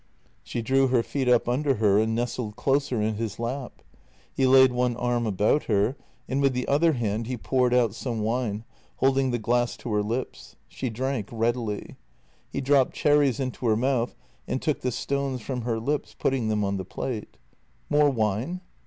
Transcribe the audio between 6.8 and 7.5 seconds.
hand he